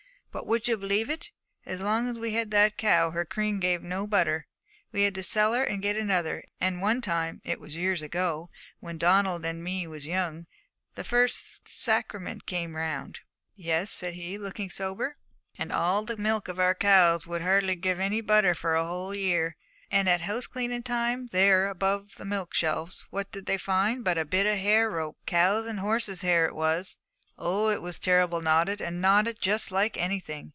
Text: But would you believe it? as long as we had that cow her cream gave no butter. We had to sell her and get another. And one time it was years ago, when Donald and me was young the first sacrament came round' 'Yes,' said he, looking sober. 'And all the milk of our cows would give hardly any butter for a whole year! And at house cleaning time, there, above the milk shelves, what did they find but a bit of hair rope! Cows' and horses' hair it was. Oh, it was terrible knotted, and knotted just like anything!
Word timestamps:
But 0.33 0.47
would 0.47 0.65
you 0.65 0.77
believe 0.77 1.09
it? 1.09 1.29
as 1.65 1.81
long 1.81 2.07
as 2.07 2.17
we 2.17 2.31
had 2.31 2.51
that 2.51 2.77
cow 2.77 3.11
her 3.11 3.25
cream 3.25 3.59
gave 3.59 3.83
no 3.83 4.07
butter. 4.07 4.47
We 4.93 5.01
had 5.03 5.13
to 5.15 5.23
sell 5.23 5.51
her 5.53 5.65
and 5.65 5.81
get 5.81 5.97
another. 5.97 6.45
And 6.57 6.81
one 6.81 7.01
time 7.01 7.41
it 7.43 7.59
was 7.59 7.75
years 7.75 8.01
ago, 8.01 8.49
when 8.79 8.97
Donald 8.97 9.43
and 9.43 9.61
me 9.61 9.87
was 9.87 10.05
young 10.07 10.47
the 10.95 11.03
first 11.03 11.67
sacrament 11.67 12.45
came 12.45 12.77
round' 12.77 13.19
'Yes,' 13.57 13.91
said 13.91 14.13
he, 14.13 14.37
looking 14.37 14.69
sober. 14.69 15.17
'And 15.57 15.69
all 15.69 16.05
the 16.05 16.15
milk 16.15 16.47
of 16.47 16.59
our 16.61 16.75
cows 16.75 17.27
would 17.27 17.39
give 17.41 17.43
hardly 17.45 17.81
any 17.83 18.21
butter 18.21 18.55
for 18.55 18.75
a 18.75 18.85
whole 18.87 19.13
year! 19.13 19.57
And 19.91 20.07
at 20.07 20.21
house 20.21 20.47
cleaning 20.47 20.83
time, 20.83 21.27
there, 21.33 21.67
above 21.67 22.15
the 22.15 22.23
milk 22.23 22.53
shelves, 22.53 23.05
what 23.09 23.33
did 23.33 23.47
they 23.47 23.57
find 23.57 24.01
but 24.05 24.17
a 24.17 24.23
bit 24.23 24.45
of 24.45 24.57
hair 24.59 24.89
rope! 24.89 25.17
Cows' 25.25 25.67
and 25.67 25.81
horses' 25.81 26.21
hair 26.21 26.45
it 26.45 26.55
was. 26.55 26.99
Oh, 27.43 27.69
it 27.69 27.81
was 27.81 27.97
terrible 27.97 28.39
knotted, 28.39 28.81
and 28.81 29.01
knotted 29.01 29.41
just 29.41 29.71
like 29.71 29.97
anything! 29.97 30.49